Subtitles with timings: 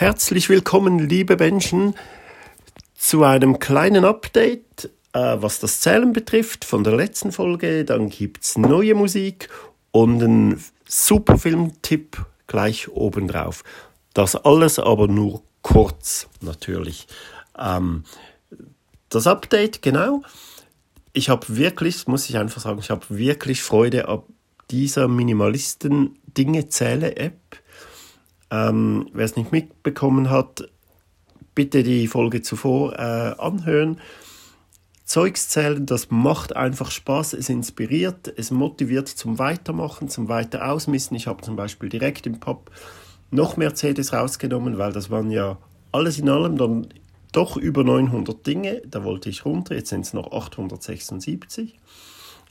[0.00, 1.94] Herzlich willkommen, liebe Menschen,
[2.96, 7.84] zu einem kleinen Update, äh, was das Zählen betrifft von der letzten Folge.
[7.84, 9.50] Dann gibt es neue Musik
[9.90, 13.62] und einen super Filmtipp gleich obendrauf.
[14.14, 17.06] Das alles aber nur kurz, natürlich.
[17.58, 18.04] Ähm,
[19.10, 20.22] das Update, genau.
[21.12, 24.24] Ich habe wirklich, muss ich einfach sagen, ich habe wirklich Freude ab
[24.70, 27.60] dieser Minimalisten-Dinge-Zähle-App
[28.50, 30.68] ähm, Wer es nicht mitbekommen hat,
[31.54, 33.98] bitte die Folge zuvor äh, anhören.
[35.04, 41.16] Zeugs zählen, das macht einfach Spaß, es inspiriert, es motiviert zum Weitermachen, zum Weiter ausmisten.
[41.16, 42.70] Ich habe zum Beispiel direkt im Pop
[43.32, 45.58] noch Mercedes rausgenommen, weil das waren ja
[45.90, 46.86] alles in allem dann
[47.32, 48.82] doch über 900 Dinge.
[48.86, 51.78] Da wollte ich runter, jetzt sind es noch 876.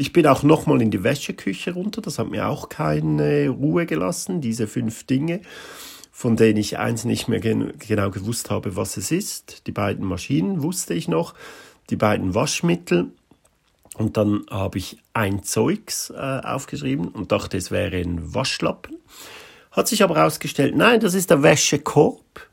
[0.02, 4.40] Ich bin auch nochmal in die Wäscheküche runter, das hat mir auch keine Ruhe gelassen,
[4.40, 5.41] diese fünf Dinge,
[6.09, 9.67] von denen ich eins nicht mehr gen genau gewusst habe, was es ist.
[9.67, 11.34] Die beiden Maschinen wusste ich noch,
[11.90, 13.12] die beiden Waschmittel.
[13.96, 18.95] Und dann habe ich ein Zeugs äh, aufgeschrieben und dachte, es wäre ein Waschlappen.
[19.71, 22.48] Hat sich aber herausgestellt, nein, das ist der Wäschekorb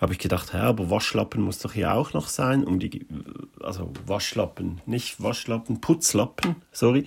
[0.00, 3.06] habe ich gedacht, ja, aber Waschlappen muss doch hier auch noch sein, um die,
[3.60, 7.04] also Waschlappen, nicht Waschlappen, Putzlappen, sorry.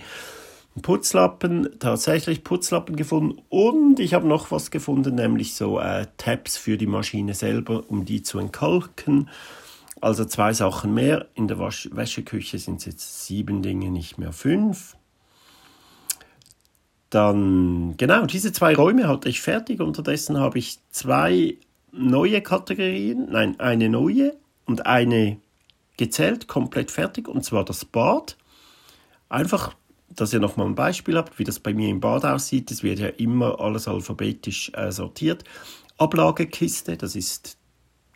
[0.82, 6.76] Putzlappen, tatsächlich Putzlappen gefunden und ich habe noch was gefunden, nämlich so äh, Tabs für
[6.76, 9.28] die Maschine selber, um die zu entkalken.
[10.00, 11.28] Also zwei Sachen mehr.
[11.34, 14.96] In der Wasch Wäscheküche sind es jetzt sieben Dinge, nicht mehr fünf.
[17.08, 19.80] Dann, genau, diese zwei Räume hatte ich fertig.
[19.80, 21.56] Unterdessen habe ich zwei
[21.96, 25.38] neue Kategorien, nein, eine neue und eine
[25.96, 28.36] gezählt, komplett fertig, und zwar das Bad.
[29.28, 29.74] Einfach,
[30.08, 32.70] dass ihr nochmal ein Beispiel habt, wie das bei mir im Bad aussieht.
[32.70, 35.44] Es wird ja immer alles alphabetisch äh, sortiert.
[35.98, 37.58] Ablagekiste, das ist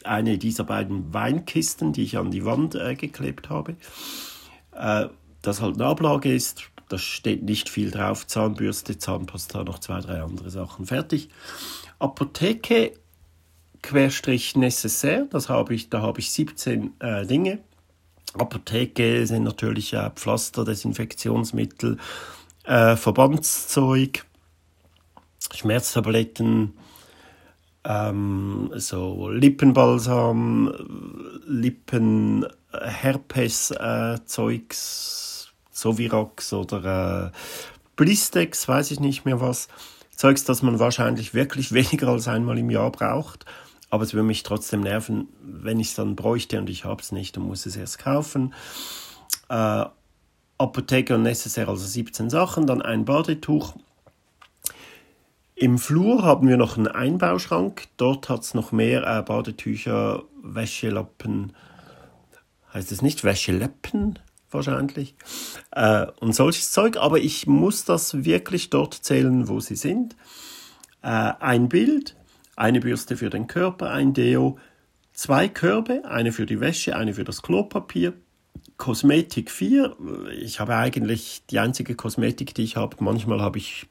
[0.05, 3.77] eine dieser beiden Weinkisten, die ich an die Wand äh, geklebt habe.
[4.73, 5.09] Äh,
[5.43, 8.27] das halt eine Ablage ist, da steht nicht viel drauf.
[8.27, 11.29] Zahnbürste, Zahnpasta, noch zwei, drei andere Sachen fertig.
[11.99, 12.93] Apotheke
[13.83, 17.59] Querstrich necessaire, das habe ich, da habe ich 17 äh, Dinge.
[18.35, 21.99] Apotheke sind natürlich äh, Pflaster, Desinfektionsmittel,
[22.65, 24.25] äh, Verbandszeug,
[25.55, 26.75] Schmerztabletten,
[27.85, 30.73] ähm, so Lippenbalsam,
[31.47, 34.19] Lippen, Herpes äh,
[35.71, 37.39] Sovirax oder äh,
[37.97, 39.69] Blistex, weiß ich nicht mehr was.
[40.15, 43.47] Zeugs, das man wahrscheinlich wirklich weniger als einmal im Jahr braucht
[43.91, 47.13] aber es würde mich trotzdem nerven, wenn ich es dann bräuchte und ich habe es
[47.13, 48.55] nicht und muss es erst kaufen.
[49.49, 49.87] Äh,
[50.59, 53.75] Apotheke und Necessaire, also 17 Sachen, dann ein Badetuch.
[55.55, 57.89] Im Flur haben wir noch einen Einbauschrank.
[57.97, 61.53] Dort hat es noch mehr äh, Badetücher, Wäschelappen.
[62.73, 64.19] Heißt es nicht Wäscheleppen?
[64.51, 65.15] Wahrscheinlich.
[65.73, 66.97] Äh, und solches Zeug.
[66.97, 70.15] Aber ich muss das wirklich dort zählen, wo sie sind.
[71.03, 72.15] Äh, ein Bild
[72.59, 74.59] eine Bürste für den Körper, ein Deo,
[75.13, 78.15] zwei Körbe, eine für die Wäsche, eine für das Klopapier,
[78.77, 79.97] Kosmetik 4.
[80.41, 82.97] Ich habe eigentlich die einzige Kosmetik, die ich habe.
[83.01, 83.87] Manchmal habe ich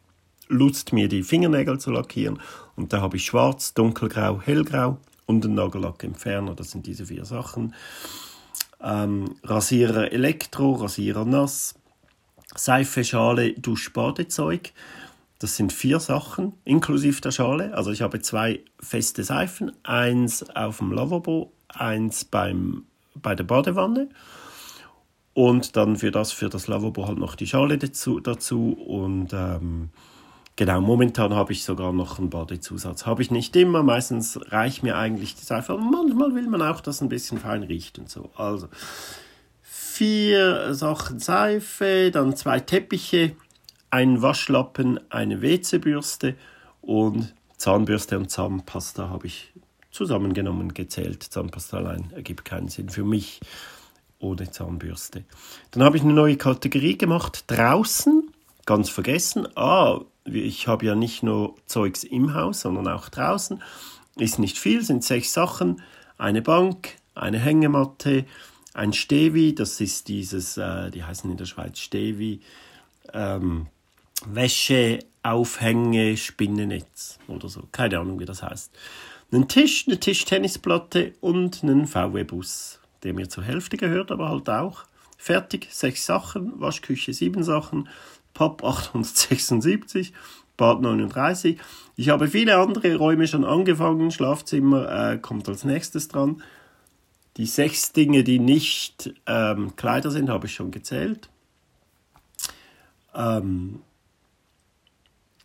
[0.49, 2.39] Lust, mir die Fingernägel zu lackieren.
[2.75, 6.53] Und da habe ich schwarz, dunkelgrau, hellgrau und einen Nagellackentferner.
[6.53, 7.73] Das sind diese vier Sachen.
[8.81, 11.75] Ähm, Rasierer Elektro, Rasierer nass,
[12.55, 14.71] Seife, Schale, Duschbadezeug.
[15.39, 17.73] Das sind vier Sachen, inklusive der Schale.
[17.75, 24.09] Also ich habe zwei feste Seifen, eins auf dem Lavabo, eins beim, bei der Badewanne
[25.37, 28.19] und dann für das, für das Lavabo halt noch die Schale dazu.
[28.19, 29.89] dazu und ähm,
[30.55, 33.05] genau, momentan habe ich sogar noch einen Badezusatz.
[33.05, 36.81] Habe ich nicht immer, meistens reicht mir eigentlich die Seife, aber manchmal will man auch,
[36.81, 38.31] dass ein bisschen fein riecht und so.
[38.35, 38.69] Also
[39.61, 43.35] vier Sachen Seife, dann zwei Teppiche,
[43.89, 46.35] ein Waschlappen, eine WC-Bürste
[46.81, 49.53] und Zahnbürste und Zahnpasta habe ich
[49.91, 51.23] zusammengenommen gezählt.
[51.23, 53.39] Zahnpasta allein ergibt keinen Sinn für mich
[54.19, 55.23] ohne Zahnbürste.
[55.71, 58.31] Dann habe ich eine neue Kategorie gemacht, draußen,
[58.65, 59.47] ganz vergessen.
[59.55, 63.61] Ah, ich habe ja nicht nur Zeugs im Haus, sondern auch draußen.
[64.17, 65.81] Ist nicht viel, sind sechs Sachen.
[66.17, 68.25] Eine Bank, eine Hängematte,
[68.73, 72.41] ein Stevi, das ist dieses, äh, die heißen in der Schweiz Stevi,
[73.13, 73.67] ähm,
[74.25, 77.63] Wäsche, Aufhänge, Spinnennetz oder so.
[77.71, 78.71] Keine Ahnung, wie das heißt.
[79.31, 84.85] Einen Tisch, eine Tischtennisplatte und einen VW-Bus, der mir zur Hälfte gehört, aber halt auch.
[85.17, 87.89] Fertig, sechs Sachen, Waschküche sieben Sachen,
[88.33, 90.13] Pop 876,
[90.55, 91.59] Bad 39.
[91.95, 94.11] Ich habe viele andere Räume schon angefangen.
[94.11, 96.41] Schlafzimmer äh, kommt als nächstes dran.
[97.37, 101.29] Die sechs Dinge, die nicht ähm, Kleider sind, habe ich schon gezählt.
[103.13, 103.81] Ähm,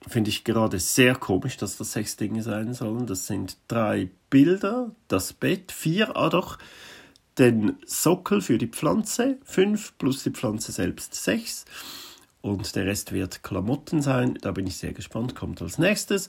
[0.09, 3.07] Finde ich gerade sehr komisch, dass das sechs Dinge sein sollen.
[3.07, 6.59] Das sind drei Bilder, das Bett, vier, ah doch,
[7.39, 11.65] den Sockel für die Pflanze, fünf plus die Pflanze selbst, sechs.
[12.41, 14.37] Und der Rest wird Klamotten sein.
[14.41, 16.29] Da bin ich sehr gespannt, kommt als nächstes.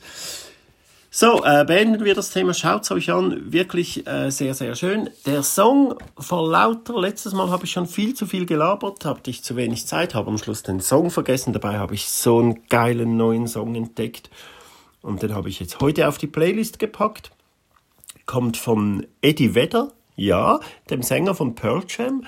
[1.16, 2.56] So, äh, beenden wir das Thema.
[2.56, 3.54] Schaut es euch an.
[3.54, 5.12] Wirklich äh, sehr, sehr schön.
[5.28, 9.44] Der Song vor lauter, letztes Mal habe ich schon viel zu viel gelabert, hatte ich
[9.44, 11.54] zu wenig Zeit, habe am Schluss den Song vergessen.
[11.54, 14.32] Dabei habe ich so einen geilen neuen Song entdeckt.
[15.04, 17.30] Und den habe ich jetzt heute auf die Playlist gepackt.
[18.26, 22.26] Kommt von Eddie Vedder, ja, dem Sänger von Pearl Jam.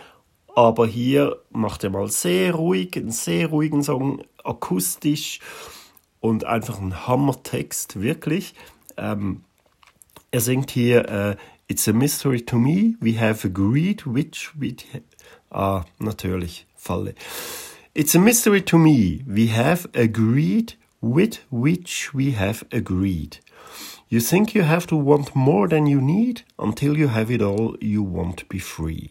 [0.54, 5.40] Aber hier macht er mal sehr ruhig, einen sehr ruhigen Song, akustisch
[6.20, 8.54] und einfach ein Hammertext, wirklich.
[8.98, 9.44] Ähm,
[10.32, 11.36] er singt hier uh,
[11.68, 14.76] It's a mystery to me, we have agreed which we...
[15.50, 17.16] Ah, natürlich, Falle.
[17.96, 23.40] It's a mystery to me, we have agreed with which we have agreed.
[24.10, 27.76] You think you have to want more than you need until you have it all,
[27.82, 29.10] you won't be free.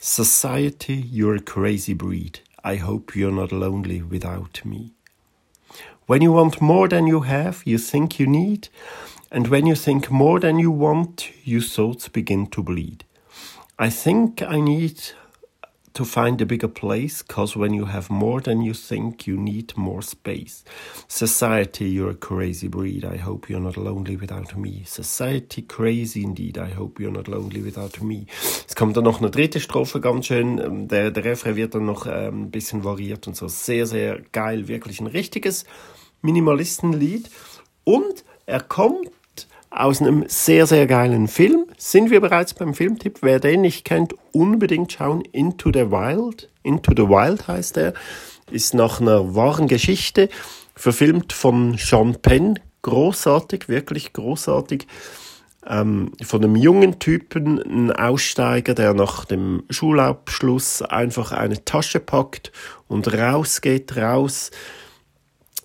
[0.00, 2.40] Society, you're a crazy breed.
[2.64, 4.94] I hope you're not lonely without me.
[6.06, 8.68] When you want more than you have, you think you need,
[9.30, 13.04] and when you think more than you want, your thoughts begin to bleed.
[13.78, 15.00] I think I need
[15.94, 19.76] to find a bigger place, cause when you have more than you think, you need
[19.76, 20.64] more space.
[21.06, 23.04] Society, you're a crazy breed.
[23.04, 24.82] I hope you're not lonely without me.
[24.84, 26.58] Society, crazy indeed.
[26.58, 28.26] I hope you're not lonely without me.
[28.68, 30.58] Es kommt dann noch eine dritte Strophe, ganz schön.
[30.58, 33.46] Ähm, der, der Refrain wird dann noch ähm, ein bisschen variiert und so.
[33.46, 34.66] Sehr, sehr geil.
[34.66, 35.64] Wirklich ein richtiges
[36.22, 37.30] Minimalistenlied.
[37.84, 39.10] Und er kommt
[39.76, 41.66] aus einem sehr, sehr geilen Film.
[41.76, 43.18] Sind wir bereits beim Filmtipp?
[43.22, 45.22] Wer den nicht kennt, unbedingt schauen.
[45.32, 46.48] Into the Wild.
[46.62, 47.94] Into the Wild heißt er.
[48.50, 50.28] Ist nach einer wahren Geschichte.
[50.76, 52.58] Verfilmt von Sean Penn.
[52.82, 54.86] Großartig, wirklich großartig.
[55.66, 62.52] Ähm, von einem jungen Typen, ein Aussteiger, der nach dem Schulabschluss einfach eine Tasche packt
[62.86, 64.50] und rausgeht, raus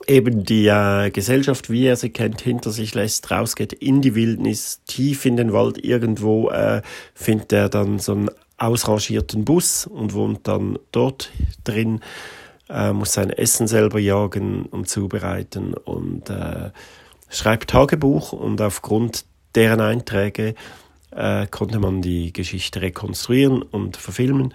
[0.07, 4.81] eben die äh, Gesellschaft, wie er sie kennt, hinter sich lässt, rausgeht in die Wildnis,
[4.85, 6.81] tief in den Wald irgendwo, äh,
[7.13, 11.31] findet er dann so einen ausrangierten Bus und wohnt dann dort
[11.63, 12.01] drin,
[12.69, 16.71] äh, muss sein Essen selber jagen und zubereiten und äh,
[17.29, 19.25] schreibt Tagebuch und aufgrund
[19.55, 20.55] deren Einträge
[21.11, 24.53] äh, konnte man die Geschichte rekonstruieren und verfilmen.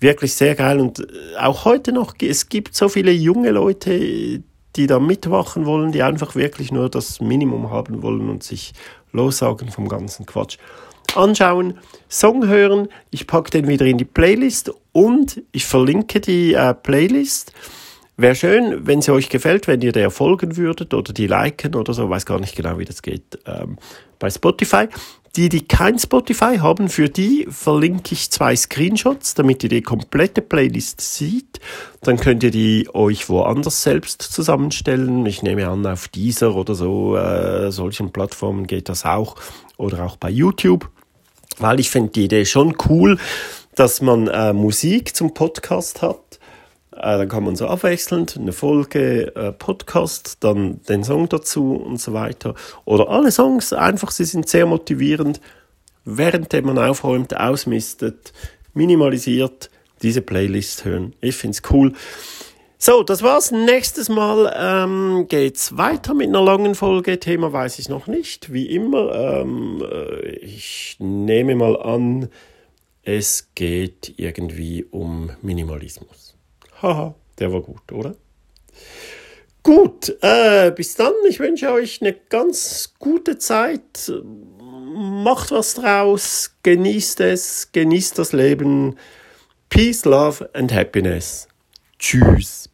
[0.00, 4.42] Wirklich sehr geil und äh, auch heute noch, es gibt so viele junge Leute,
[4.80, 8.72] die da mitwachen wollen, die einfach wirklich nur das Minimum haben wollen und sich
[9.12, 10.56] lossagen vom ganzen Quatsch.
[11.14, 11.74] Anschauen,
[12.08, 17.52] Song hören, ich packe den wieder in die Playlist und ich verlinke die äh, Playlist.
[18.16, 21.92] Wäre schön, wenn sie euch gefällt, wenn ihr der folgen würdet oder die liken oder
[21.92, 23.76] so, weiß gar nicht genau, wie das geht ähm,
[24.18, 24.88] bei Spotify.
[25.36, 30.42] Die, die kein Spotify haben, für die verlinke ich zwei Screenshots, damit ihr die komplette
[30.42, 31.60] Playlist seht.
[32.00, 35.24] Dann könnt ihr die euch woanders selbst zusammenstellen.
[35.26, 39.36] Ich nehme an, auf dieser oder so, äh, solchen Plattformen geht das auch.
[39.76, 40.90] Oder auch bei YouTube.
[41.58, 43.16] Weil ich finde die Idee schon cool,
[43.76, 46.39] dass man äh, Musik zum Podcast hat
[47.00, 52.12] dann kann man so abwechselnd eine Folge äh, Podcast, dann den Song dazu und so
[52.12, 52.54] weiter.
[52.84, 55.40] Oder alle Songs, einfach, sie sind sehr motivierend.
[56.04, 58.32] Währenddem man aufräumt, ausmistet,
[58.74, 59.70] minimalisiert,
[60.02, 61.14] diese Playlist hören.
[61.20, 61.92] Ich finde es cool.
[62.78, 63.50] So, das war's.
[63.50, 67.20] Nächstes Mal ähm, geht's weiter mit einer langen Folge.
[67.20, 68.54] Thema weiß ich noch nicht.
[68.54, 72.30] Wie immer, ähm, äh, ich nehme mal an,
[73.02, 76.29] es geht irgendwie um Minimalismus.
[76.82, 78.14] Haha, der war gut, oder?
[79.62, 81.12] Gut, äh, bis dann.
[81.28, 84.10] Ich wünsche euch eine ganz gute Zeit.
[84.22, 88.96] Macht was draus, genießt es, genießt das Leben.
[89.68, 91.46] Peace, Love and Happiness.
[91.98, 92.69] Tschüss.